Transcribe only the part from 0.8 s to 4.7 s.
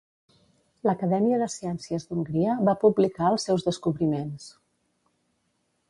L'Acadèmia de Ciències d'Hongria va publicar els seus descobriments.